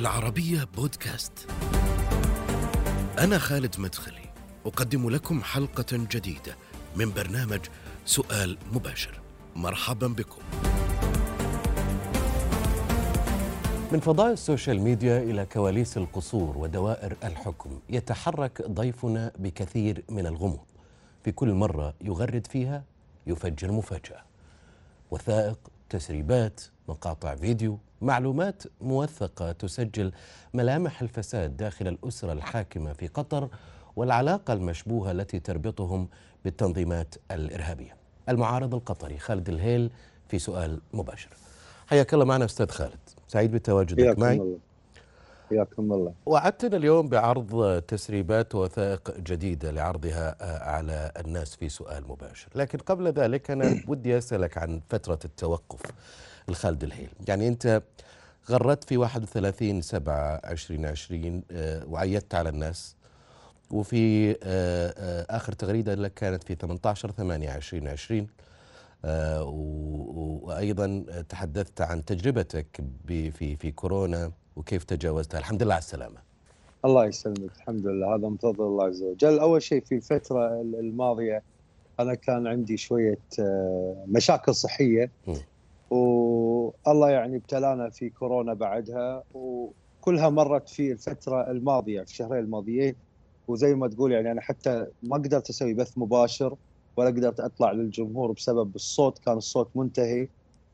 [0.00, 1.50] العربية بودكاست.
[3.18, 4.30] أنا خالد مدخلي،
[4.66, 6.56] أقدم لكم حلقة جديدة
[6.96, 7.60] من برنامج
[8.04, 9.20] سؤال مباشر.
[9.56, 10.42] مرحبا بكم.
[13.92, 20.66] من فضاء ال social media إلى كواليس القصور ودوائر الحكم يتحرك ضيفنا بكثير من الغموض
[21.24, 22.84] في كل مرة يغرد فيها
[23.26, 24.22] يفجر مفاجأة
[25.10, 25.58] وثائق
[25.90, 30.12] تسريبات مقاطع فيديو معلومات موثقة تسجل
[30.54, 33.48] ملامح الفساد داخل الأسرة الحاكمة في قطر
[33.96, 36.08] والعلاقة المشبوهة التي تربطهم
[36.44, 37.96] بالتنظيمات الإرهابية.
[38.28, 39.90] المعارض القطري خالد الهيل
[40.28, 41.30] في سؤال مباشر.
[41.86, 42.98] حياك الله معنا أستاذ خالد.
[43.28, 44.36] سعيد بتواجدك معي.
[44.36, 44.58] الله.
[45.50, 46.12] حياكم الله.
[46.26, 50.36] وعدتنا اليوم بعرض تسريبات ووثائق جديدة لعرضها
[50.70, 52.48] على الناس في سؤال مباشر.
[52.54, 55.80] لكن قبل ذلك أنا ودي أسألك عن فترة التوقف.
[56.48, 57.08] الخالد الهيل.
[57.28, 57.82] يعني أنت
[58.50, 61.42] غردت في 31 7 2020
[61.88, 62.96] وعيدت على الناس
[63.70, 68.26] وفي آه، آه، آخر تغريدة لك كانت في 18 8 2020
[69.04, 76.16] آه، و- وأيضا تحدثت عن تجربتك في في كورونا وكيف تجاوزتها الحمد لله على السلامة.
[76.84, 77.50] الله يسلمك.
[77.56, 78.14] الحمد لله.
[78.16, 79.38] هذا من فضل الله عز وجل.
[79.38, 81.42] أول شيء في الفترة ال- الماضية
[82.00, 85.10] أنا كان عندي شوية آه، مشاكل صحية.
[85.26, 85.34] م.
[85.90, 92.94] والله يعني ابتلانا في كورونا بعدها وكلها مرت في الفترة الماضية في الشهرين الماضيين
[93.48, 96.56] وزي ما تقول يعني أنا حتى ما قدرت أسوي بث مباشر
[96.96, 100.28] ولا قدرت أطلع للجمهور بسبب الصوت كان الصوت منتهي.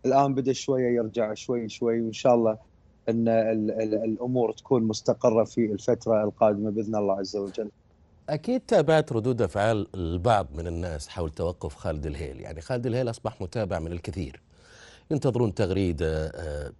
[0.07, 2.59] الآن بدأ شوية يرجع شوي شوي وإن شاء الله
[3.09, 7.71] إن ال ال الأمور تكون مستقرة في الفترة القادمة بإذن الله عز وجل.
[8.29, 12.41] أكيد تابعت ردود أفعال البعض من الناس حول توقف خالد الهيل.
[12.41, 14.41] يعني خالد الهيل أصبح متابع من الكثير.
[15.13, 16.73] ينتظرون تغريدة آه،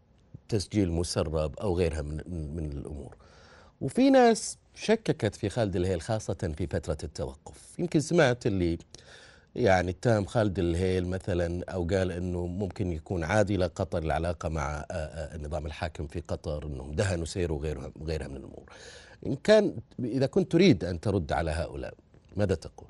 [0.49, 2.21] تسجيل مسرب أو غيرها من
[2.57, 3.17] من الأمور
[3.81, 8.79] وفي ناس شككت في خالد الهيل خاصة في فترة التوقف يمكن سمعت اللي
[9.57, 14.95] يعني اتهم خالد الهيل مثلا أو قال إنه ممكن يكون عاد لقطر العلاقة مع آه،
[14.95, 18.65] آه، النظام الحاكم في قطر إنهم دهنوا سير وغيرها وغيرها من الأمور.
[19.27, 21.95] إن كان إذا كنت تريد أن ترد على هؤلاء
[22.37, 22.89] ماذا تقول؟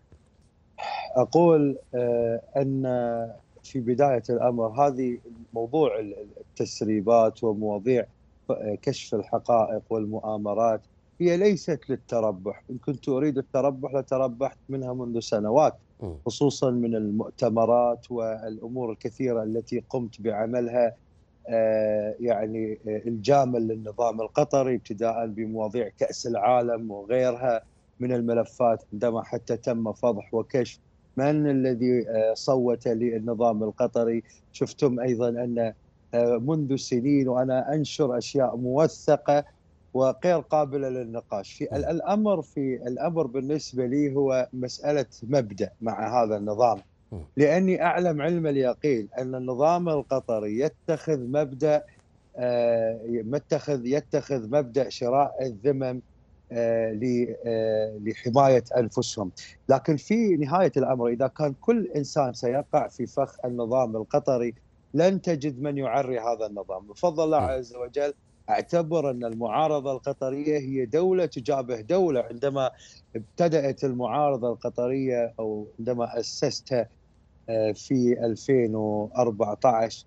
[1.16, 1.78] أقول
[2.56, 2.86] أن
[3.62, 5.18] في بداية الأمر هذه
[5.52, 8.06] موضوع ال- التسريبات ومواضيع
[8.82, 10.80] كشف الحقائق والمؤامرات
[11.20, 15.74] هي ليست للتربح، إن كنت أريد التربح لتربحت منها منذ سنوات.
[16.26, 20.94] خصوصا من المؤتمرات والأمور الكثيرة التي قمت بعملها
[21.48, 27.62] آه، يعني آه، إلجاما للنظام القطري ابتداء بمواضيع كأس العالم وغيرها
[28.00, 30.80] من الملفات عندما حتى تم فضح وكشف
[31.16, 35.72] من الذي آه، صوت للنظام القطري؟ شفتم أيضا أن
[36.14, 39.44] آه، منذ سنين وأنا أنشر أشياء موثقة
[39.94, 41.52] وغير قابلة للنقاش.
[41.52, 46.78] في ال- الأمر في الأمر بالنسبة لي هو مسألة مبدأ مع هذا النظام.
[47.36, 51.82] لأني أعلم علم اليقين أن النظام القطري يتخذ مبدأ
[52.36, 56.00] آه، يتخذ يتخذ مبدأ شراء الذمم
[58.06, 59.32] لحماية أنفسهم،
[59.68, 64.54] لكن في نهاية الأمر إذا كان كل إنسان سيقع في فخ النظام القطري
[64.94, 67.42] لن تجد من يعري هذا النظام، بفضل الله م.
[67.42, 68.14] عز وجل
[68.50, 72.20] اعتبر أن المعارضة القطرية هي دولة تجابه دولة.
[72.20, 72.70] عندما
[73.16, 76.88] ابتدأت المعارضة القطرية أو عندما اسستها
[77.48, 80.06] آه، في 2014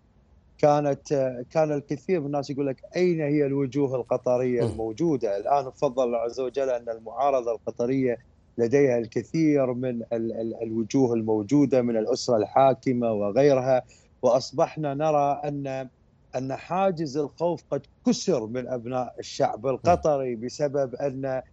[0.57, 4.66] كانت كان الكثير من الناس يقول لك أين هي الوجوه القطرية.
[4.66, 8.17] الموجودة؟ الآن بفضل الله عز وجل أن المعارضة القطرية
[8.57, 13.83] لديها الكثير من ال ال الوجوه الموجودة من الأسرة الحاكمة وغيرها
[14.21, 15.89] وأصبحنا نرى أن
[16.35, 21.44] أن حاجز الخوف قد كسر من أبناء الشعب القطري بسبب أن آه،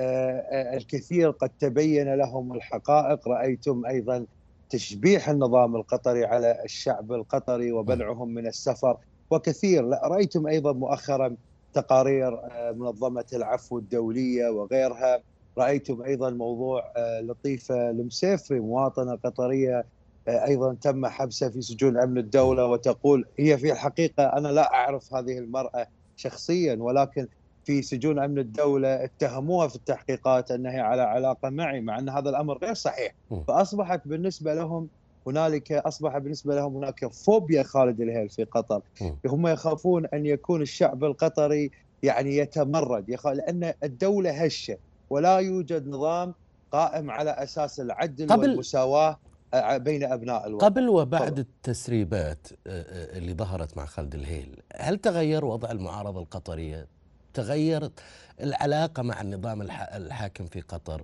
[0.00, 4.26] آه، الكثير قد تبين لهم الحقائق رأيتم أيضا
[4.68, 8.96] تشبيح النظام القطري على الشعب القطري ومنعهم من السفر
[9.30, 9.84] وكثير.
[9.84, 11.36] لا رأيتم أيضا مؤخرا
[11.72, 15.22] تقارير آه، منظمة العفو الدولية وغيرها.
[15.58, 19.86] رأيتم أيضا موضوع آه، لطيفة المسيفري مواطنة قطرية
[20.28, 25.14] آه، أيضا تم حبسها في سجون أمن الدولة وتقول هي في الحقيقة أنا لا أعرف
[25.14, 25.86] هذه المرأة
[26.16, 27.28] شخصيا ولكن
[27.68, 32.58] في سجون أمن الدولة اتهموها في التحقيقات انها على علاقة معي مع أن هذا الأمر
[32.58, 33.14] غير صحيح.
[33.48, 34.88] فأصبحت بالنسبة لهم
[35.26, 38.80] هنالك أصبح بالنسبة لهم هناك فوبيا خالد الهيل في قطر.
[39.26, 41.70] هم يخافون أن يكون الشعب القطري
[42.02, 43.26] يعني يتمرد يخ...
[43.26, 44.76] لأن الدولة هشة
[45.10, 46.34] ولا يوجد نظام
[46.72, 49.16] قائم على أساس العدل قبل- والمساواة
[49.54, 51.40] آه، بين أبناء الوطن قبل وبعد تفضل.
[51.40, 56.97] التسريبات آه، آه، اللي ظهرت مع خالد الهيل هل تغير وضع المعارضة القطرية؟
[57.38, 58.00] تغيرت
[58.40, 59.62] العلاقة مع النظام
[59.94, 61.02] الحاكم في قطر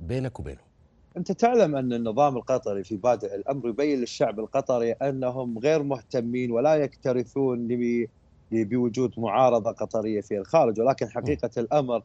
[0.00, 0.60] بينك وبينه؟
[1.16, 6.74] أنت تعلم أن النظام القطري في بادئ الأمر يبين للشعب القطري أنهم غير مهتمين ولا
[6.74, 7.68] يكترثون
[8.50, 12.02] بوجود معارضة قطرية في الخارج ولكن حقيقة الأمر آه،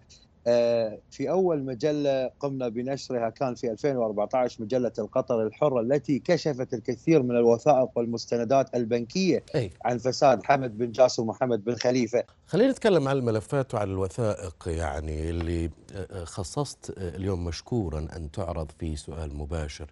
[1.12, 7.36] في أول مجلة قمنا بنشرها كان في 2014 مجلة القطر الحرة التي كشفت الكثير من
[7.36, 9.72] الوثائق والمستندات البنكية أي.
[9.86, 12.24] عن فساد حمد بن جاسم ومحمد بن خليفة.
[12.48, 18.96] خلينا نتكلم عن الملفات وعن الوثائق يعني اللي آه، خصصت اليوم مشكورا أن تعرض في
[18.96, 19.92] سؤال مباشر.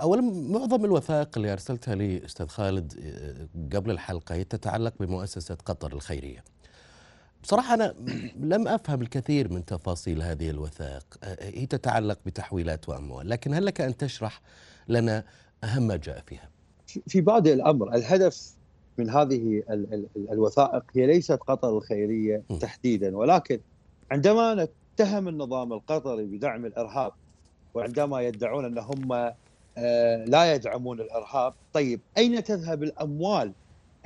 [0.00, 5.92] اولا معظم الوثائق اللي أرسلتها لي أستاذ خالد آه، قبل الحلقة هي تتعلق بمؤسسة قطر
[5.92, 6.44] الخيرية.
[7.46, 7.94] بصراحة أنا
[8.40, 11.04] لم أفهم الكثير من تفاصيل هذه الوثائق.
[11.40, 14.40] هي تتعلق بتحويلات وأموال لكن هل لك أن تشرح
[14.88, 15.24] لنا
[15.64, 16.50] أهم ما جاء فيها؟
[17.06, 18.54] في بادئ الأمر الهدف
[18.98, 19.62] من هذه
[20.16, 23.60] الوثائق هي ليست قطر الخيرية تحديدا ولكن
[24.10, 27.12] عندما نتهم النظام القطري بدعم الإرهاب
[27.74, 29.32] وعندما يدعون أن هم
[30.30, 33.52] لا يدعمون الإرهاب طيب أين تذهب الأموال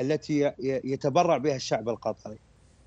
[0.00, 0.52] التي
[0.84, 2.38] يتبرع بها الشعب القطري؟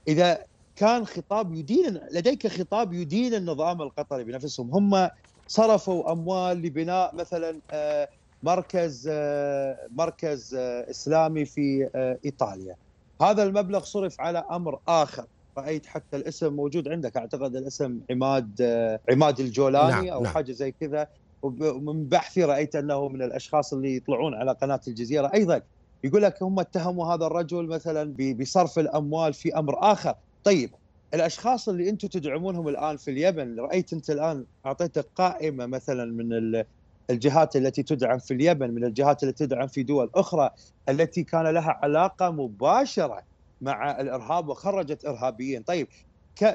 [0.07, 0.43] إذا
[0.75, 4.69] كان خطاب يدين لديك خطاب يدين النظام القطري بنفسهم.
[4.71, 5.09] هم
[5.47, 8.09] صرفوا أموال لبناء مثلا آه،
[8.43, 11.89] مركز آه، مركز آه، إسلامي في
[12.25, 12.75] إيطاليا.
[13.21, 15.25] هذا المبلغ صرف على أمر آخر.
[15.57, 17.17] رأيت حتى الاسم موجود عندك.
[17.17, 18.61] أعتقد الاسم عماد
[19.11, 20.33] عماد الجولاني نعم أو نعم.
[20.33, 21.07] حاجة زي كذا.
[21.41, 25.31] ومن بحثي رأيت أنه من الأشخاص اللي يطلعون على قناة الجزيرة.
[25.33, 25.61] أيضا
[26.03, 30.15] يقول لك هم اتهموا هذا الرجل مثلا بصرف الأموال في أمر آخر.
[30.43, 30.71] طيب
[31.13, 36.63] الأشخاص اللي أنتم تدعمونهم الآن في اليمن رأيت أنت الآن أعطيتك قائمة مثلا من
[37.09, 40.49] الجهات التي تدعم في اليمن من الجهات التي تدعم في دول أخرى
[40.89, 43.21] التي كان لها علاقة مباشرة
[43.61, 45.63] مع الإرهاب وخرجت إرهابيين.
[45.63, 45.87] طيب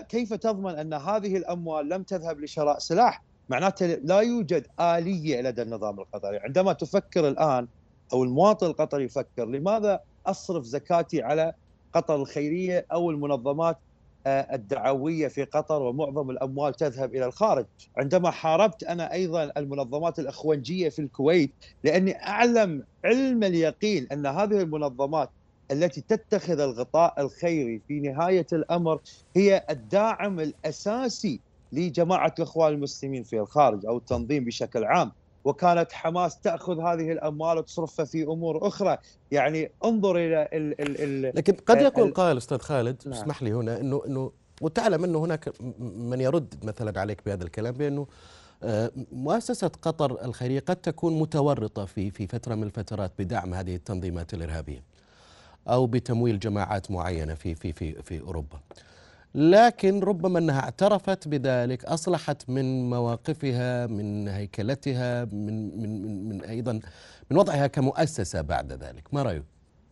[0.09, 6.01] كيف تضمن أن هذه الأموال لم تذهب لشراء سلاح؟ معناته لا يوجد آلية لدى النظام
[6.01, 6.39] القطري.
[6.39, 7.67] عندما تفكر الآن
[8.13, 11.53] أو المواطن القطري يفكر لماذا أصرف زكاتي على
[11.93, 13.79] قطر الخيرية أو المنظمات
[14.27, 17.67] آه، الدعوية في قطر ومعظم الأموال تذهب إلى الخارج،
[17.97, 21.53] عندما حاربت أنا أيضا المنظمات الأخوانجية في الكويت
[21.85, 25.31] لأني أعلم علم اليقين أن هذه المنظمات
[25.71, 29.01] التي تتخذ الغطاء الخيري في نهاية الأمر
[29.37, 31.41] هي الداعم الأساسي
[31.73, 35.13] لجماعة الإخوان المسلمين في الخارج أو التنظيم بشكل عام.
[35.49, 38.99] وكانت حماس تأخذ هذه الأموال وتصرفها في أمور أخرى
[39.31, 43.15] يعني انظر إلى ال ال ال لكن قد يقول قائل أستاذ خالد نعم.
[43.15, 48.07] اسمح لي هنا انه انه وتعلم إنه هناك من يرد مثلا عليك بهذا الكلام بأنه
[48.63, 54.35] آه، مؤسسة قطر الخيرية قد تكون متورطة في في فترة من الفترات بدعم هذه التنظيمات
[54.35, 54.83] الإرهابية
[55.69, 58.61] أو بتمويل جماعات معينة في في في في أوروبا.
[59.35, 66.81] لكن ربما أنها اعترفت بذلك أصلحت من مواقفها من هيكلتها من من من, من أيضا
[67.31, 69.15] من وضعها كمؤسسة بعد ذلك.
[69.15, 69.43] ما رأيك؟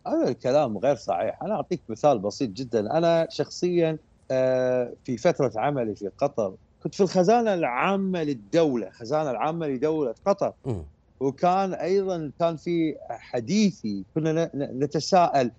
[0.06, 1.42] هذا الكلام غير صحيح.
[1.42, 2.98] أنا أعطيك مثال بسيط جدا.
[2.98, 3.98] أنا شخصيا
[4.30, 10.52] آه، في فترة عملي في قطر كنت في الخزانة العامة للدولة الخزانه العامة لدولة قطر.
[10.66, 10.82] م.
[11.20, 15.50] وكان أيضا كان في حديثي كنا نتساءل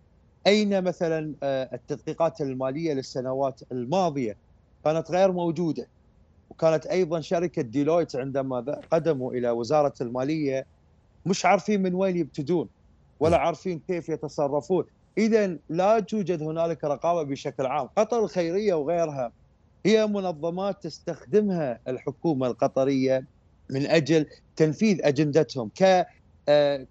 [0.47, 4.37] أين مثلا آه، التدقيقات المالية للسنوات الماضية؟
[4.85, 5.87] كانت غير موجودة.
[6.49, 10.65] وكانت أيضا شركة ديلويت عندما قدموا إلى وزارة المالية
[11.25, 12.69] مش عارفين من وين يبتدون
[13.19, 14.85] ولا عارفين كيف يتصرفون.
[15.17, 17.87] اذا لا توجد هنالك رقابة بشكل عام.
[17.97, 19.31] قطر الخيرية وغيرها
[19.85, 23.25] هي منظمات تستخدمها الحكومة القطرية
[23.69, 24.25] من أجل
[24.55, 26.05] تنفيذ أجندتهم ك
[26.49, 26.87] آه،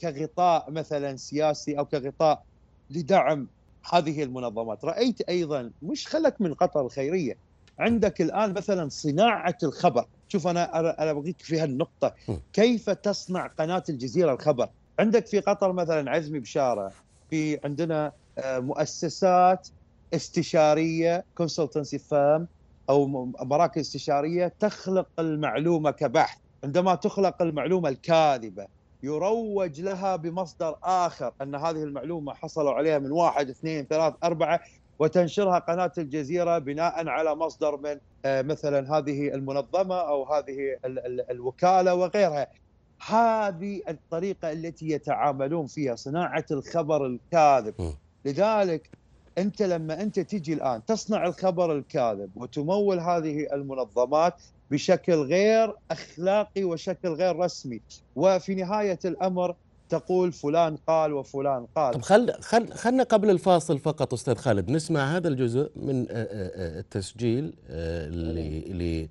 [0.00, 2.42] كغطاء مثلا سياسي أو كغطاء
[2.90, 3.48] لدعم
[3.92, 4.84] هذه المنظمات.
[4.84, 7.34] رأيت أيضا مش خلك من قطر الخيرية.
[7.78, 10.04] عندك الآن مثلا صناعة الخبر.
[10.28, 12.14] شوف أنا أنا بغيك في هالنقطة.
[12.52, 16.92] كيف تصنع قناة الجزيرة الخبر؟ عندك في قطر مثلا عزمي بشارة.
[17.30, 19.68] في عندنا آه، مؤسسات
[20.14, 22.48] استشارية consultancy firm
[22.90, 23.06] أو
[23.42, 26.38] مراكز استشارية تخلق المعلومة كبحث.
[26.64, 28.66] عندما تخلق المعلومة الكاذبة
[29.06, 34.60] يروج لها بمصدر آخر أن هذه المعلومة حصلوا عليها من واحد اثنين ثلاث أربعة
[34.98, 40.76] وتنشرها قناة الجزيرة بناء على مصدر من آه، مثلا هذه المنظمة أو هذه
[41.30, 42.46] الوكالة وغيرها.
[43.06, 47.74] هذه الطريقة التي يتعاملون فيها صناعة الخبر الكاذب.
[48.24, 48.90] لذلك
[49.38, 57.08] أنت لما أنت تجي الآن تصنع الخبر الكاذب وتمول هذه المنظمات بشكل غير أخلاقي وشكل
[57.08, 57.80] غير رسمي.
[58.16, 59.54] وفي نهاية الأمر
[59.88, 61.94] تقول فلان قال وفلان قال.
[61.94, 66.76] طب خل خل خلنا قبل الفاصل فقط أستاذ خالد نسمع هذا الجزء من آه، آه،
[66.76, 67.54] آه، التسجيل
[68.10, 68.38] ل
[68.78, 69.08] ل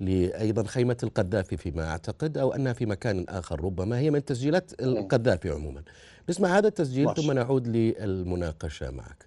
[0.00, 5.50] لايضا خيمة القذافي فيما أعتقد أو أنها في مكان آخر ربما هي من تسجيلات القذافي
[5.50, 5.82] عموما.
[6.28, 7.22] نسمع هذا التسجيل ماشي.
[7.22, 9.26] ثم نعود للمناقشة معك.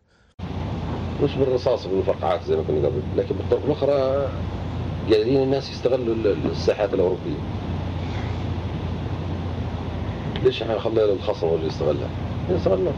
[1.23, 4.29] مش بالرصاص بالمفرقعات زي ما كنا قبل؟ لكن بالطرق الأخرى
[5.11, 7.39] قاعدين الناس يستغلوا ال- الساحات الأوروبية.
[10.43, 12.09] ليش إحنا نخلي الخصم هو اللي يستغلها؟
[12.49, 12.93] يستغلها.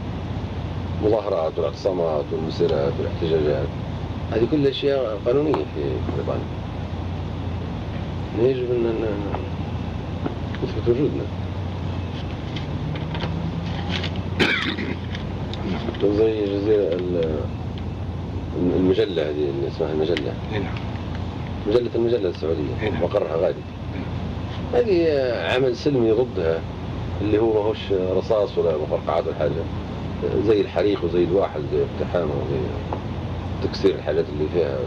[1.04, 3.66] مظاهرات والاعتصامات والمسيرات والاحتجاجات.
[4.32, 5.82] هذه كلها أشياء قانونية في
[6.16, 6.46] بريطانيا
[8.38, 9.06] يجب ان
[10.64, 11.22] نثبت وجودنا.
[16.16, 17.40] زي جزيرة ال-
[18.76, 20.34] المجلة هذه اللي اسمها المجلة.
[20.52, 20.70] هنا
[21.68, 23.00] مجلة المجلة السعودية هنا.
[23.00, 23.60] مقرها غادي
[24.74, 25.06] هذه
[25.54, 26.60] عمل سلمي ضدها
[27.20, 29.62] اللي هو ماهوش رصاص ولا مفرقعات ولا حاجة.
[30.46, 32.60] زي الحريق وزي الواحد زي اقتحام وزي
[33.68, 34.78] تكسير الحاجات اللي فيها.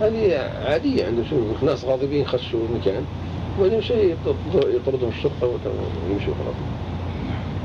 [0.00, 1.24] هذه عادية عندهم.
[1.30, 3.04] شو ناس غاضبين خشوا المكان
[3.58, 6.56] وبعدين شيء يطرد- يطردهم الشرطة ويمشوا خلاص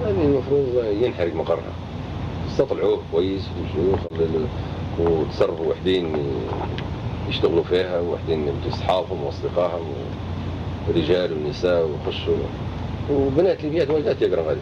[0.05, 1.73] هذه المفروض ينحرق مقرها.
[2.51, 3.47] استطلعوه كويس
[4.99, 6.13] وتصرفوا وحدين
[7.31, 9.93] يشتغلوا فيها وحدين أصحابهم وأصدقائهم
[10.87, 12.35] ورجال ونساء ويخشوا.
[13.11, 14.57] وبنات ليبيات واجدات يقرا هذه.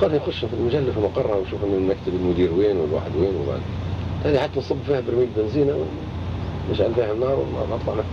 [0.00, 3.60] خلينا يخشوا في المجلة في مقرها ويشوفوا المكتب المدير وين والواحد وين وبعد
[4.24, 5.76] هذه حتى نصب فيها برميل بنزينة
[6.68, 8.04] ونشعل فيها النار ونطلع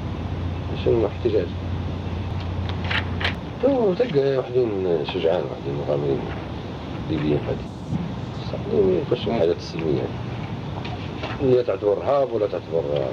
[0.86, 1.46] شنو احتجاج
[3.64, 4.70] تو تلقى وحدين
[5.14, 6.20] شجعان وحدين مغامرين
[7.10, 7.40] ليبيين
[8.52, 10.02] صحيح يخشوا الحاجات السلميه
[11.42, 13.12] لا تعتبر ارهاب ولا تعتبر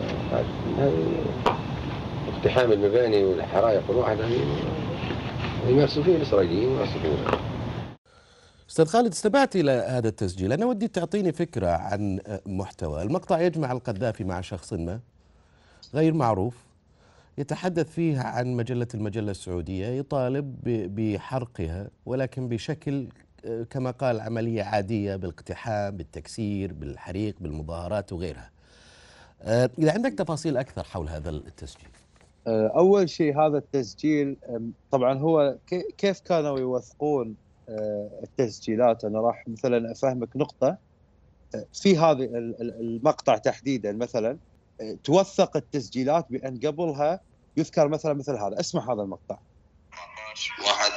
[2.29, 4.41] اقتحام المباني والحرائق والواحد هذه
[5.69, 7.39] يمارسوا فيه الإسرائيليين يمارسوا فيه
[8.71, 10.53] أستاذ خالد استمعت إلى هذا التسجيل.
[10.53, 13.03] أنا ودي تعطيني فكرة عن محتوى.
[13.03, 15.01] المقطع يجمع القذافي مع شخص ما
[15.95, 16.57] غير معروف
[17.39, 20.57] يتحدث فيه عن مجلة المجلة السعودية يطالب
[20.97, 23.09] بحرقها ولكن بشكل
[23.71, 28.51] كما قال عملية عادية بالاقتحام بالتكسير بالحريق بالمظاهرات وغيرها.
[29.43, 31.89] آه، إذا عندك تفاصيل أكثر حول هذا التسجيل.
[32.47, 34.37] آه، أول شيء هذا التسجيل
[34.91, 37.35] طبعا هو كي- كيف كانوا يوثقون
[37.69, 40.77] آه، التسجيلات؟ أنا راح مثلا أفهمك نقطة.
[41.55, 41.99] آه، في
[42.61, 44.39] ال- المقطع تحديدا مثلا
[45.05, 47.21] توثق التسجيلات بأن قبلها
[47.57, 48.61] يذكر مثلا مثل هذا.
[48.61, 49.39] اسمع هذا المقطع.
[50.65, 50.93] 1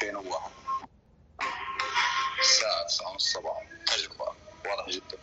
[0.00, 0.57] 2001
[2.88, 3.68] الساعة 9 الصباح.
[3.96, 4.24] تجربة.
[4.24, 5.18] واضح جدا.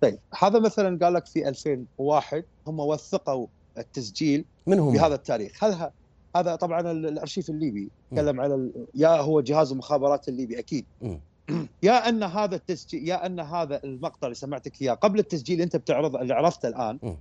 [0.00, 3.46] طيب هذا مثلا قال لك في 2001 هم وثقوا
[3.78, 5.64] التسجيل من هم؟ بهذا التاريخ.
[5.64, 5.92] هذا
[6.36, 7.90] هذا طبعا ال- الأرشيف الليبي.
[8.10, 10.86] تكلم على ال- يا هو جهاز المخابرات الليبي أكيد.
[11.82, 16.16] يا أن هذا التسجيل يا أن هذا المقطع اللي سمعتك إياه قبل التسجيل أنت بتعرض
[16.16, 17.18] اللي عرفته الآن.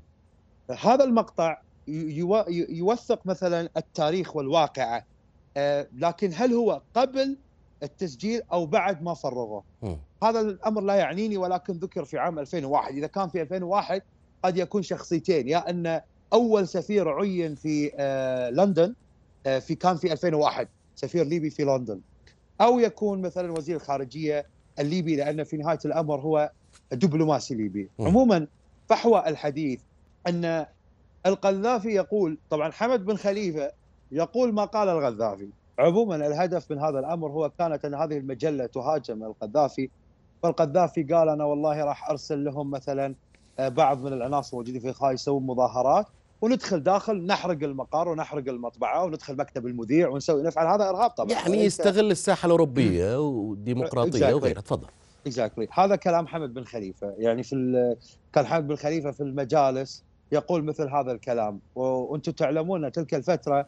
[0.80, 5.04] هذا المقطع يو- يوثق مثلا التاريخ والواقعة.
[5.58, 7.38] آه، لكن هل هو قبل
[7.84, 9.63] التسجيل أو بعد ما فرغوه؟
[10.24, 14.01] هذا الأمر لا يعنيني ولكن ذكر في عام 2001 إذا كان في 2001
[14.43, 16.01] قد يكون شخصيتين يا أن
[16.34, 18.93] أول سفير عين في آه، لندن
[19.46, 22.00] آه، في كان في 2001 سفير ليبي في لندن.
[22.62, 24.46] أو يكون مثلا وزير الخارجية
[24.79, 26.51] الليبي لأن في نهاية الأمر هو
[26.91, 27.89] دبلوماسي ليبي.
[28.00, 28.07] مم.
[28.07, 28.48] عموما
[28.89, 29.79] فحوى الحديث
[30.27, 30.65] أن
[31.25, 33.72] القذافي يقول طبعا حمد بن خليفة
[34.12, 35.50] يقول ما قال القذافي.
[35.79, 39.89] عموما الهدف من هذا الأمر هو كانت أن هذه المجلة تهاجم القذافي
[40.43, 43.15] فالقذافي قال أنا والله راح أرسل لهم مثلا
[43.60, 46.05] آه، بعض من العناصر الموجودين في الخارج يسوون مظاهرات
[46.41, 51.31] وندخل داخل نحرق المقر ونحرق المطبعة وندخل مكتب المذيع ونسوي نفعل هذا إرهاب طبعا.
[51.31, 54.34] يعني يستغل الساحة الأوروبية والديمقراطيه Exactly.
[54.34, 54.62] وغيرها.
[54.62, 54.88] تفضل.
[55.27, 57.13] اكزاكتلي هذا كلام حمد بن خليفة.
[57.17, 57.96] يعني في
[58.34, 61.60] كان حمد بن خليفة في المجالس يقول مثل هذا الكلام.
[61.75, 63.67] وأنتم تعلمون تلك الفترة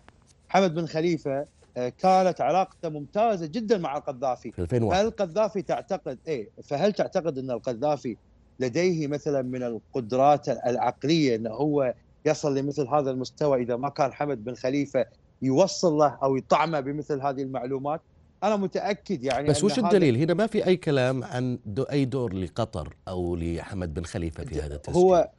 [0.50, 1.46] حمد بن خليفة
[1.76, 4.52] كانت علاقته ممتازة جدا مع القذافي.
[4.52, 8.18] في 2001 هل القذافي تعتقد إيه فهل تعتقد أن القذافي
[8.60, 11.94] لديه مثلا من القدرات العقلية إنه هو
[12.26, 15.06] يصل لمثل هذا المستوى إذا ما كان حمد بن خليفة
[15.42, 18.02] يوصل له أو يطعمه بمثل هذه المعلومات؟
[18.44, 22.34] أنا متأكد يعني بس وش الدليل؟ هنا ما في أي كلام عن دو أي دور
[22.34, 25.02] لقطر أو لحمد بن خليفة في هذا التسجيل.
[25.02, 25.30] هو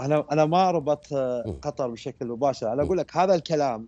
[0.00, 1.56] أنا أنا ما ربط آه،.
[1.62, 2.72] قطر بشكل مباشر.
[2.72, 2.82] أنا.
[2.82, 3.86] أقول لك هذا الكلام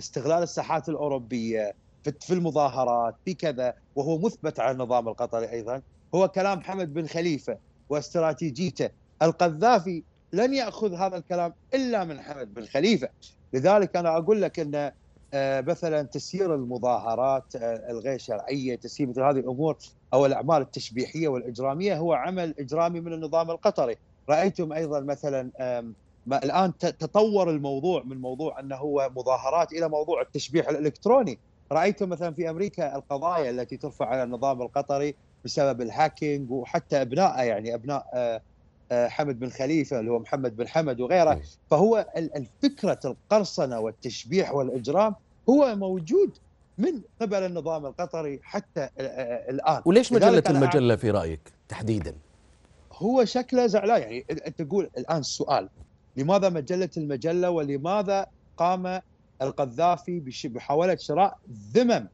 [0.00, 1.74] استغلال الساحات الأوروبية
[2.20, 5.82] في المظاهرات في كذا وهو مثبت على النظام القطري أيضا.
[6.14, 8.90] هو كلام حمد بن خليفة واستراتيجيته.
[9.22, 10.02] القذافي
[10.32, 13.08] لن يأخذ هذا الكلام إلا من حمد بن خليفة.
[13.52, 14.92] لذلك أنا أقول لك إن
[15.34, 19.76] آه، مثلا تسيير المظاهرات آه، الغير شرعية تسيير مثل هذه الأمور
[20.12, 23.96] أو الأعمال التشبيحية والإجرامية هو عمل إجرامي من النظام القطري.
[24.30, 25.50] رأيتم أيضا مثلا
[26.38, 31.38] الآن تطور الموضوع من موضوع أنه هو مظاهرات إلى موضوع التشبيح الإلكتروني.
[31.72, 37.74] رأيتم مثلا في أمريكا القضايا التي ترفع على النظام القطري بسبب الهاكينج وحتى ابنائه يعني
[37.74, 38.40] أبناء آه،
[38.92, 41.34] آه، حمد بن خليفة اللي هو محمد بن حمد وغيره.
[41.34, 41.40] مم.
[41.70, 45.14] فهو ال- الفكرة القرصنة والتشبيح والإجرام
[45.48, 46.38] هو موجود
[46.78, 49.82] من قبل النظام القطري حتى آه، الآن.
[49.84, 52.14] وليش مجلة المجلة في رأيك تحديدا؟
[52.92, 54.00] هو شكله زعلان.
[54.02, 55.68] يعني أنت تقول الآن السؤال
[56.16, 58.26] لماذا مجلة المجلة ولماذا
[58.56, 59.00] قام
[59.42, 61.38] القذافي بحاولة شراء
[61.74, 62.08] ذمم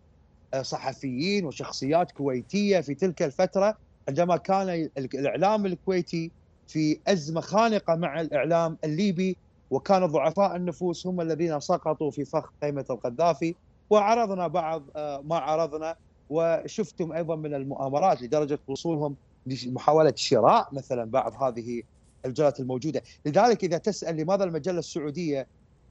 [0.54, 3.74] آه، صحفيين وشخصيات كويتية في تلك الفترة
[4.08, 6.32] عندما كان ال- الإعلام الكويتي
[6.66, 9.38] في أزمة خانقة مع الإعلام الليبي
[9.70, 13.56] وكان ضعفاء النفوس هم الذين سقطوا في فخ خيمة القذافي
[13.90, 15.96] وعرضنا بعض آه، ما عرضنا
[16.28, 21.82] وشفتم أيضا من المؤامرات لدرجة وصولهم لمحاوله شراء مثلا بعض هذه
[22.26, 25.47] الجرات الموجودة، لذلك إذا تسأل لماذا المجلة السعودية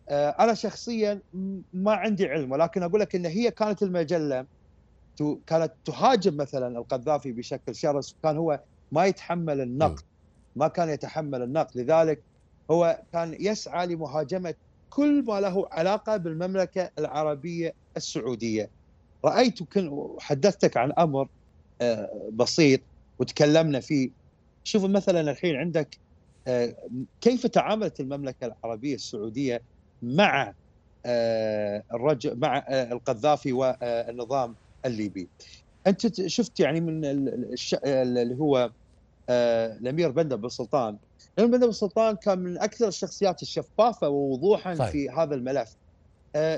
[0.09, 1.21] آه، أنا شخصيا
[1.73, 4.45] ما عندي علم ولكن أقول لك إن هي كانت المجلة
[5.47, 10.03] كانت تهاجم مثلا القذافي بشكل شرس وكان هو ما يتحمل النقد
[10.55, 11.77] ما كان يتحمل النقد.
[11.77, 12.23] لذلك
[12.71, 14.55] هو كان يسعى لمهاجمة
[14.89, 18.71] كل ما له علاقة بالمملكة العربية السعودية.
[19.25, 21.27] رأيت كن حدثتك عن أمر
[21.81, 22.81] آه، بسيط
[23.19, 24.09] وتكلمنا فيه.
[24.63, 25.99] شوف مثلا الحين عندك
[27.21, 29.61] كيف تعاملت المملكة العربية السعودية
[30.01, 30.53] مع
[31.05, 35.27] آه، الرجل مع آه، القذافي والنظام الليبي؟
[35.87, 37.01] أنت شفت يعني من
[37.85, 38.71] اللي هو
[39.29, 40.97] آه، الأمير بندر بن سلطان.
[41.37, 44.91] الأمير بندر بن سلطان كان من أكثر الشخصيات الشفافة ووضوحا صحيح.
[44.91, 45.75] في هذا الملف.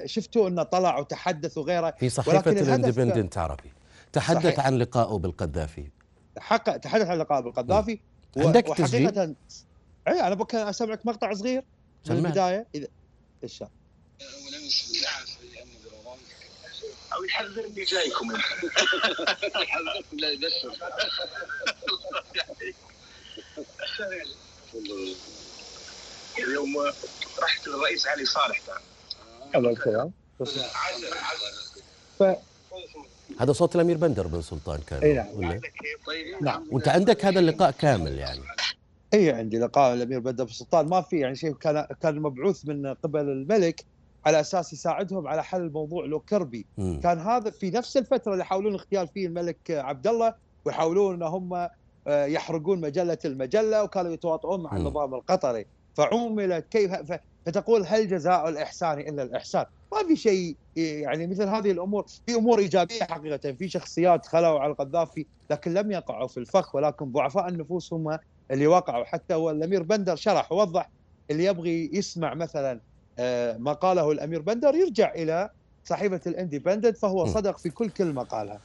[0.06, 3.72] شفتوا أنه طلع وتحدث وغيره في صحيفة الإندبندنت عربي.
[4.14, 4.66] تحدث صحيح.
[4.66, 5.90] عن لقائه بالقذافي.
[6.38, 8.00] حق تحدث عن لقاء بالقذافي.
[8.38, 9.36] و- عندك تسجيل؟
[10.08, 11.64] اي أنا بك أسمعك مقطع صغير
[12.10, 12.26] من.
[12.26, 12.68] البداية.
[12.76, 12.88] اذا
[13.44, 13.70] ان شاء
[17.14, 18.32] أو يحذرني جايكم.
[19.62, 20.74] يحذركم لا يبشر
[26.38, 26.78] اليوم
[27.40, 28.62] رحت للرئيس علي صالح.
[28.66, 28.82] كان
[29.56, 30.12] الله الكلام
[33.40, 35.28] هذا صوت الأمير بندر بن سلطان كان أي نعم.
[35.28, 35.62] ولا؟
[36.08, 36.44] طيب.
[36.44, 36.68] نعم.
[36.72, 38.42] وأنت عندك هذا اللقاء كامل يعني.
[39.14, 42.94] اي عندي لقاء الأمير بدر بن سلطان ما في يعني شيء كان كان مبعوث من
[42.94, 43.86] قبل الملك
[44.26, 47.00] على أساس يساعدهم على حل الموضوع لو كربي مم.
[47.04, 50.34] كان هذا في نفس الفترة اللي يحاولون اغتيال فيه الملك عبد الله
[50.66, 51.54] ويحاولون إن هم
[52.08, 54.78] آه، يحرقون مجلة المجلة وكانوا يتواطؤون مع مم.
[54.78, 55.66] النظام القطري
[55.96, 56.92] فعوملت كيف
[57.46, 62.60] فتقول هل جزاء الإحسان إلا الإحسان؟ ما في شيء يعني مثل هذه الأمور في أمور
[62.60, 67.94] إيجابية حقيقة في شخصيات خلوا على القذافي لكن لم يقعوا في الفخ ولكن ضعفاء النفوس
[67.94, 68.18] هم
[68.52, 69.06] اللي وقعوا.
[69.06, 70.90] حتى هو الأمير بندر شرح ووضح
[71.32, 72.80] اللي يبغي يسمع مثلا
[73.20, 75.50] آه، ما قاله الأمير بندر يرجع إلى
[75.86, 77.26] صحيفه الاندبندنت فهو.
[77.26, 78.60] صدق في كل كلمة قالها.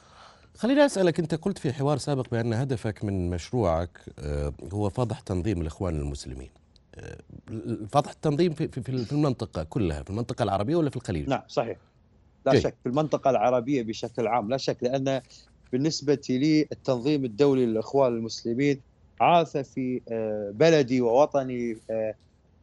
[0.56, 5.60] خليني أسألك أنت قلت في حوار سابق بأن هدفك من مشروعك آه، هو فضح تنظيم
[5.60, 6.50] الإخوان المسلمين.
[6.94, 7.16] آه،
[7.92, 11.78] فضح التنظيم في في المنطقة كلها في المنطقة العربية ولا في الخليج؟ نعم صحيح.
[12.46, 12.62] لا جيد.
[12.62, 15.20] شك في المنطقة العربية بشكل عام لا شك لأن
[15.72, 18.80] بالنسبة لي التنظيم الدولي للإخوان المسلمين
[19.22, 22.14] عاث في آه، بلدي ووطني آه،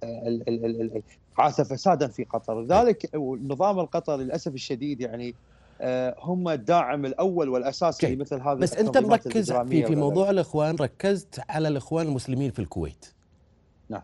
[0.03, 1.01] آه،
[1.37, 2.61] عاث فسادا في قطر.
[2.61, 5.35] لذلك النظام القطري للأسف الشديد يعني
[6.19, 8.17] هم الداعم الأول والأساسي جيد.
[8.17, 9.95] لمثل هذه بس أنت مركز في في.
[9.95, 10.75] موضوع الإخوان.
[10.75, 13.05] ركزت على الإخوان المسلمين في الكويت.
[13.89, 14.01] نعم.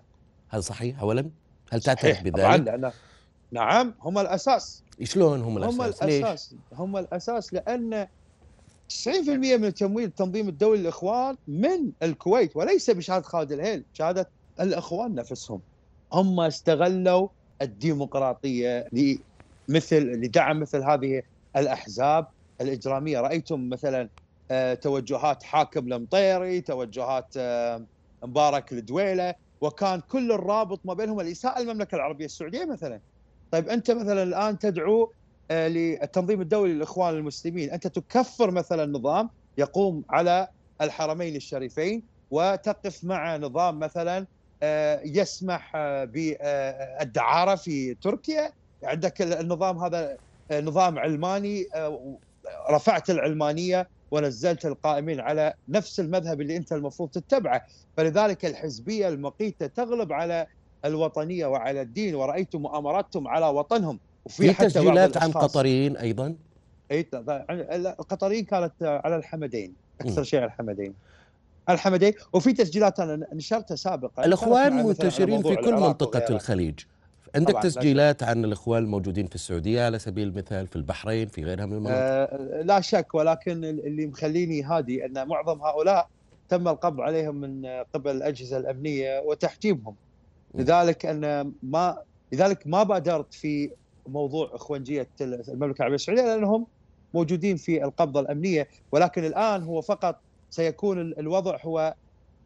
[0.50, 1.30] هل صحيح؟ اولا
[1.72, 2.92] هل تعترف صحيح طبعا بذلك؟ لأن
[3.52, 4.84] نعم هم الأساس.
[5.04, 8.08] شلون هم هم الأساس؟ ليش؟ الاساس هم الأساس لأن
[8.90, 15.62] 90% من التمويل التنظيم الدولي للإخوان من الكويت وليس بشهادة خالد الهيل شهاده الإخوان نفسهم.
[16.14, 17.28] هم استغلوا
[17.62, 21.22] الديمقراطية لمثل لدعم مثل هذه
[21.56, 22.28] الأحزاب
[22.62, 23.22] الإجرامية.
[23.22, 24.10] رأيتم مثلا
[24.52, 27.86] آه، توجهات حاكم المطيري توجهات آه،
[28.24, 33.02] مبارك الدويله وكان كل الرابط ما بينهم الإساءة للمملكه العربية السعودية مثلا.
[33.52, 35.14] طيب أنت مثلا الآن تدعو
[35.52, 37.72] للتنظيم الدولي للإخوان المسلمين.
[37.72, 40.48] أنت تكفر مثلا نظام يقوم على
[40.82, 44.26] الحرمين الشريفين وتقف مع نظام مثلا
[44.64, 48.52] آه، يسمح آه، بالدعارة في تركيا.
[48.84, 50.18] عندك النظام هذا
[50.52, 52.18] آه، نظام علماني آه،
[52.70, 57.62] رفعت العلمانية ونزلت القائمين على نفس المذهب اللي أنت المفروض تتبعه.
[57.98, 60.48] فلذلك الحزبية المقيتة تغلب على
[60.86, 64.00] الوطنية وعلى الدين ورأيتم مؤامراتهم على وطنهم.
[64.30, 66.36] في حتى بعض تسجيلات عن قطريين أيضا
[66.92, 67.08] إي.
[67.76, 70.24] القطريين كانت على الحمدين أكثر.
[70.24, 70.94] شيء على الحمدين
[71.70, 76.36] الحمدين وفي تسجيلات أنا نشرتها سابقا الإخوان منتشرين في كل منطقة.
[76.36, 76.80] الخليج
[77.36, 81.74] عندك تسجيلات عن الإخوان الموجودين في السعودية على سبيل المثال في البحرين في غيرها من
[81.74, 86.08] المناطق آه، لا شك ولكن اللي مخليني هادي أن معظم هؤلاء
[86.50, 89.96] تم القبض عليهم من قبل الأجهزة الأمنية وتحجيبهم
[90.54, 90.62] م.
[90.62, 91.98] لذلك أن ما
[92.32, 93.72] لذلك ما بادرت في
[94.08, 96.68] موضوع اخوانجيه المملكة العربية السعودية لأنهم
[97.14, 101.96] موجودين في القبضة الأمنية ولكن الآن هو فقط سيكون ال- الوضع هو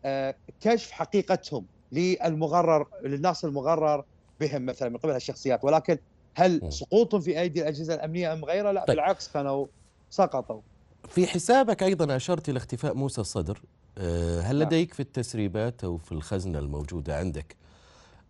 [0.05, 4.03] آه، كشف حقيقتهم للمغرر للناس المغرر
[4.39, 5.97] بهم مثلا من قبل هالشخصيات ولكن
[6.35, 6.73] هل.
[6.73, 8.95] سقوطهم في أيدي الأجهزة الأمنية أم غيره؟ لا طيب.
[8.97, 9.67] بالعكس كانوا
[10.09, 10.61] سقطوا.
[11.09, 13.61] في حسابك أيضا أشرت إلى اختفاء موسى الصدر
[13.97, 14.67] آه، هل نعم.
[14.67, 17.55] لديك في التسريبات أو في الخزنة الموجودة عندك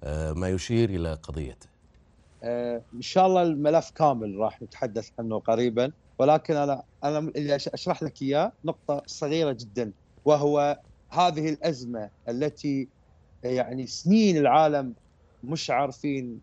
[0.04, 1.68] آه، ما يشير إلى قضيته
[2.44, 8.22] إن شاء الله الملف كامل راح نتحدث عنه قريبا ولكن أنا أنا اللي أشرح لك
[8.22, 9.92] إياه نقطة صغيرة جدا
[10.26, 12.88] وهو هذه الأزمة التي
[13.44, 14.94] يعني سنين العالم
[15.44, 16.40] مش عارفين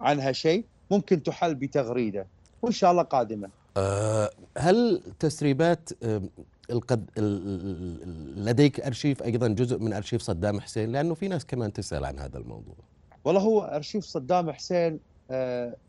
[0.00, 2.26] عنها شيء ممكن تحل بتغريدة
[2.62, 3.48] وإن شاء الله قادمة.
[3.76, 6.22] آه، هل تسريبات آه،
[6.70, 7.10] القد...
[7.18, 7.46] ال-
[8.02, 12.18] ال- لديك أرشيف أيضا جزء من أرشيف صدام حسين لأنه في ناس كمان تسأل عن
[12.18, 12.74] هذا الموضوع
[13.24, 14.98] والله هو أرشيف صدام حسين آه،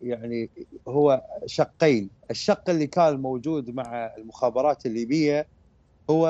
[0.02, 0.52] يعني
[0.88, 5.48] هو شقين، الشق اللي كان موجود مع المخابرات الليبية
[6.10, 6.28] هو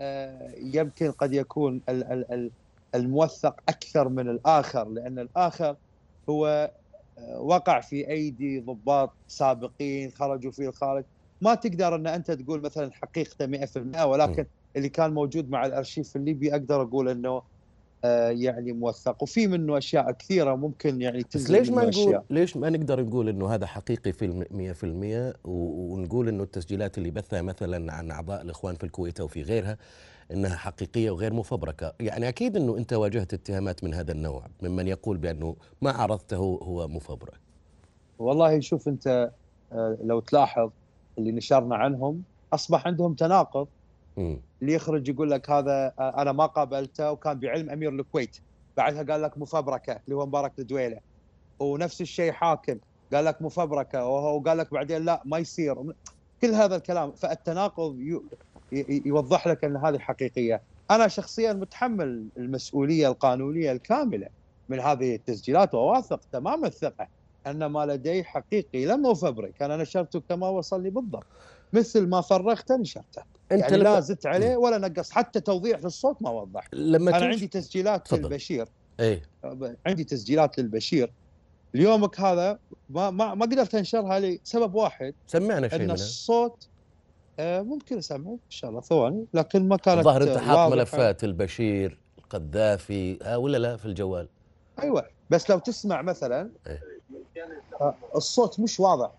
[0.00, 2.52] آه، يمكن قد يكون ال- ال- ال-
[2.94, 5.76] الموثق أكثر من الآخر لأن الآخر
[6.30, 6.72] هو
[7.18, 11.04] آه، وقع في أيدي ضباط سابقين خرجوا في الخارج.
[11.40, 16.52] ما تقدر أن أنت تقول مثلا حقيقته 100% ولكن اللي كان موجود مع الأرشيف الليبي
[16.52, 17.46] أقدر أقول إنه آه،
[18.30, 22.70] يعني موثق وفي منه أشياء كثيرة ممكن يعني تنزل ليش ما نقول أشياء ليش ما
[22.70, 27.92] نقدر نقول إنه هذا حقيقي في الم- 100% و- ونقول إنه التسجيلات اللي بثها مثلا
[27.92, 29.76] عن أعضاء الإخوان في الكويت أو في غيرها
[30.32, 35.16] إنها حقيقية وغير مفبركة، يعني أكيد إنه أنت واجهت اتهامات من هذا النوع ممن يقول
[35.16, 37.40] بأنه ما عرضته هو مفبرك.
[38.18, 39.30] والله شوف أنت
[39.72, 40.70] آه، لو تلاحظ
[41.18, 43.68] اللي نشرنا عنهم أصبح عندهم تناقض.
[44.18, 48.36] اللي يخرج يقول لك هذا آه، أنا ما قابلته وكان بعلم أمير الكويت.
[48.76, 50.98] بعدها قال لك مفبركة اللي هو مبارك الدويله
[51.60, 52.78] ونفس الشيء حاكم.
[53.12, 54.06] قال لك مفبركة.
[54.06, 55.92] وهو قال لك بعدين لا ما يصير.
[56.42, 57.12] كل هذا الكلام.
[57.12, 57.98] فالتناقض
[59.06, 60.62] يوضح لك إن هذه حقيقية.
[60.90, 64.28] أنا شخصيا متحمل المسؤولية القانونية الكاملة
[64.68, 67.08] من هذه التسجيلات وواثق تمام الثقة
[67.46, 69.62] أن ما لدي حقيقي لم أفبرك.
[69.62, 71.26] أنا نشرته كما وصلني بالضبط.
[71.72, 73.22] مثل ما فرغته نشرته.
[73.52, 75.10] انت يعني لا زدت عليه ولا نقص.
[75.10, 76.68] حتى توضيح في الصوت ما وضح.
[76.72, 78.22] لما أنا عندي تسجيلات تفضل.
[78.22, 78.68] للبشير.
[79.00, 79.22] إيه.
[79.86, 81.12] عندي تسجيلات للبشير.
[81.74, 82.58] اليومك هذا
[82.90, 85.14] ما ما ما قدرت أنشرها لسبب واحد.
[85.26, 85.94] سمعنا شيء إن منها.
[85.94, 86.68] الصوت
[87.38, 88.80] آه، ممكن اسمعك إن شاء الله.
[88.80, 89.26] ثواني.
[89.34, 90.72] لكن ما كانت الظاهر أنت حاط.
[90.72, 94.28] ملفات البشير القذافي ها ولا لا في الجوال؟
[94.82, 95.06] أيوه.
[95.30, 96.80] بس لو تسمع مثلا إيه.
[97.80, 99.10] آه، الصوت مش واضح.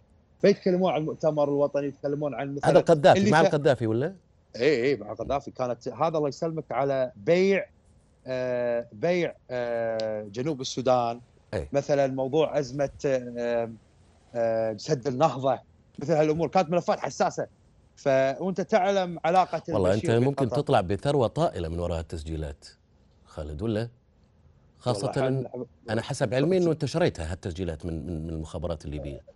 [0.46, 4.16] فيتكلمون عن المؤتمر الوطني يتكلمون عن مثلا هذا القذافي مع القذافي ولا؟
[4.56, 7.66] اي اي مع القذافي كانت هذا الله يسلمك على بيع
[8.28, 11.22] آه بيع آه جنوب السودان
[11.54, 11.70] أي.
[11.74, 13.72] مثلا موضوع أزمة آه
[14.36, 15.60] آه سد النهضة
[16.00, 17.48] مثل هالأمور كانت ملفات حساسة
[17.96, 18.08] ف
[18.40, 20.62] وأنت تعلم علاقة والله أنت ممكن بقطر.
[20.62, 22.68] تطلع بثروة طائلة من وراء التسجيلات
[23.26, 23.90] خالد ولا؟
[24.80, 25.48] خاصة إن
[25.90, 29.35] أنا حسب علمي إنه أنت شريتها هالتسجيلات من من من المخابرات الليبية.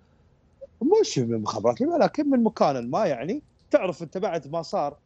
[0.81, 3.43] مش من الليبية لكن من مكان ما يعني.
[3.71, 4.97] تعرف انت بعد ما صار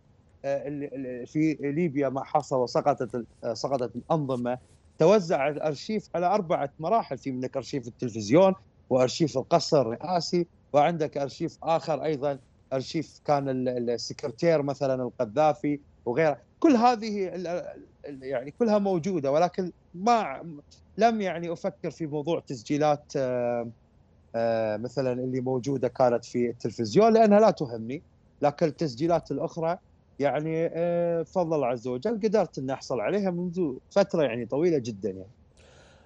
[0.46, 4.58] آه، في ليبيا ما حصل وسقطت آه، سقطت الأنظمة
[4.98, 7.18] توزع الأرشيف على أربعة مراحل.
[7.18, 8.54] في منك أرشيف التلفزيون
[8.90, 12.40] وأرشيف القصر الرئاسي وعندك أرشيف آخر أيضا
[12.74, 16.42] أرشيف كان ال- ال- السكرتير مثلا القذافي وغيره.
[16.60, 17.32] كل هذه
[18.06, 20.44] يعني كلها موجودة ولكن ما
[20.98, 23.72] لم يعني أفكر في موضوع تسجيلات آه،
[24.78, 28.02] مثلا اللي موجودة كانت في التلفزيون لأنها لا تهمني
[28.42, 29.78] لكن التسجيلات الأخرى
[30.20, 35.10] يعني آه، بفضل الله عز وجل قدرت ان احصل عليها منذ فترة يعني طويلة جدا
[35.10, 35.30] يعني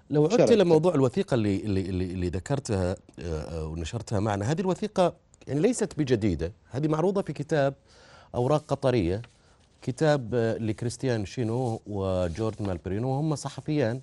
[0.10, 0.52] لو عدت.
[0.52, 5.14] إلى موضوع الوثيقة اللي اللي اللي, اللي ذكرتها آه، آه، ونشرتها معنا، هذه الوثيقة
[5.48, 7.74] يعني ليست بجديدة، هذه معروضة في كتاب
[8.36, 9.22] أوراق قطرية
[9.82, 14.02] كتاب آه، لكريستيان شينو وجورج مالبرينو وهم صحفيان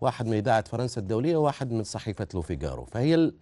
[0.00, 3.34] واحد من إذاعة فرنسا الدولية وواحد من صحيفة لو فيغارو، فهي ال...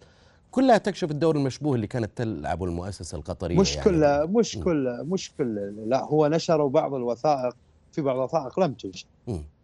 [0.51, 3.83] كلها تكشف الدور المشبوه اللي كانت تلعبه المؤسسة القطرية مش يعني.
[3.89, 4.57] كلها مش.
[4.57, 7.55] كلها مش كلها لا هو نشروا بعض الوثائق
[7.91, 9.07] في بعض الوثائق لم تنشر.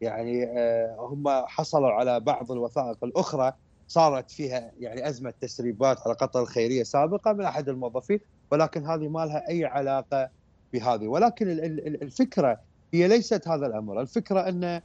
[0.02, 3.54] يعني آه، هم حصلوا على بعض الوثائق الأخرى
[3.88, 8.20] صارت فيها يعني أزمة تسريبات على قطر الخيرية سابقة من أحد الموظفين
[8.52, 10.30] ولكن هذه ما لها أي علاقة
[10.74, 12.60] بهذه ولكن ال- ال- ال- الفكرة
[12.94, 14.82] هي ليست هذا الأمر، الفكرة أن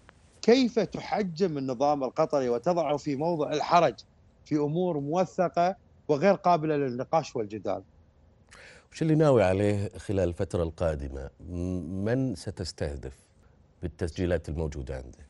[0.47, 3.95] كيف تحجم النظام القطري وتضعه في موضع الحرج
[4.45, 5.77] في أمور موثقة
[6.09, 7.83] وغير قابلة للنقاش والجدال.
[8.93, 13.13] وش اللي ناوي عليه خلال الفترة القادمة؟ م- من ستستهدف
[13.83, 15.27] بالتسجيلات الموجودة عندك؟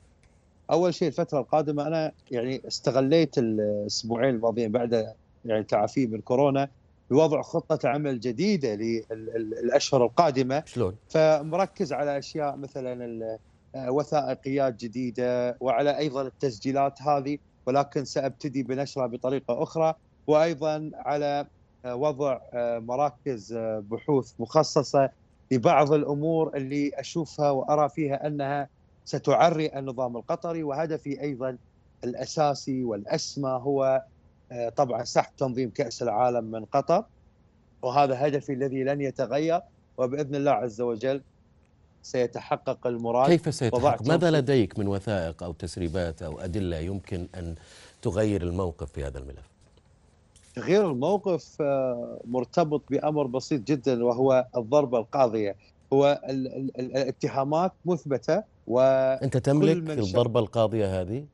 [0.70, 6.68] أول شيء الفترة القادمة أنا يعني استغليت الأسبوعين الماضيين بعد يعني تعافي من كورونا
[7.10, 10.62] بوضع خطة عمل جديدة للأشهر القادمة.
[10.66, 13.38] شلون؟ فمركز على أشياء مثلا ال-
[13.88, 19.94] وثائقيات جديدة وعلى أيضا التسجيلات هذه ولكن سأبتدي بنشرها بطريقة أخرى
[20.26, 21.46] وأيضا على
[21.84, 25.10] آه، وضع آه، مراكز آه، بحوث مخصصة
[25.50, 28.68] لبعض الأمور اللي أشوفها وأرى فيها أنها
[29.04, 31.58] ستعري النظام القطري وهدفي أيضا
[32.04, 34.02] الأساسي والأسمى هو
[34.52, 37.04] آه، طبعا سحب تنظيم كأس العالم من قطر
[37.82, 39.60] وهذا هدفي الذي لن يتغير
[39.98, 41.22] وبإذن الله عز وجل
[42.06, 47.54] سيتحقق المراد كيف سيتحقق؟ ماذا لديك من وثائق أو تسريبات أو أدلة يمكن أن
[48.02, 49.46] تغير الموقف في هذا الملف؟
[50.56, 55.56] تغيير الموقف آه، مرتبط بأمر بسيط جدا وهو الضربة القاضية.
[55.92, 58.42] هو ال- ال- ال- الاتهامات مثبتة
[59.22, 61.24] أنت تملك الضربة القاضية هذه؟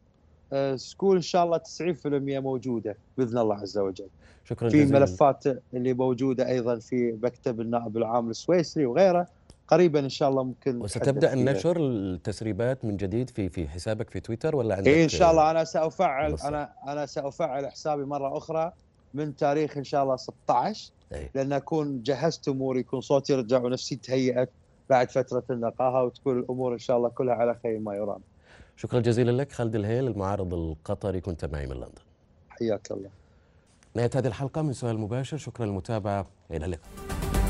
[0.53, 4.07] وسكول إن شاء الله 90% موجودة بإذن الله عز وجل.
[4.45, 5.01] شكرا في جزيلا.
[5.01, 9.27] ملفات اللي موجودة أيضا في مكتب النائب العام السويسري وغيره.
[9.73, 11.33] قريبا إن شاء الله ممكن فيها.
[11.33, 15.51] النشر التسريبات من جديد في في حسابك في تويتر ولا عندك إيه إن شاء الله.
[15.51, 16.37] أنا سافعل.
[16.45, 18.73] أنا أنا سأفعل حسابي مرة أخرى
[19.15, 21.31] من تاريخ إن شاء الله 16 أي.
[21.35, 24.51] لأن أكون جهزت أموري يكون صوتي رجع ونفسي تهيأت
[24.91, 28.21] بعد فترة النقاهه وتكون الأمور إن شاء الله كلها على خير ما يرام.
[28.77, 31.21] شكرا جزيلا لك خالد الهيل المعارض القطري.
[31.21, 32.03] كنت معي من لندن.
[32.49, 33.11] حياك الله.
[33.95, 35.37] نهاية هذه الحلقة من سؤال مباشر.
[35.37, 36.27] شكرا للمتابعة.
[36.51, 37.42] إلى اللقاء.